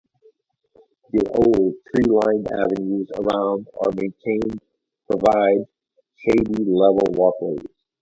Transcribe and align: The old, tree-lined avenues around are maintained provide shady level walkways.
The 1.11 1.23
old, 1.31 1.75
tree-lined 1.85 2.51
avenues 2.51 3.07
around 3.19 3.67
are 3.85 3.91
maintained 3.95 4.59
provide 5.07 5.67
shady 6.17 6.63
level 6.65 7.05
walkways. 7.11 7.67